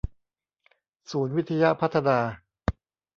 [1.11, 2.19] ศูนย์วิทยพัฒนา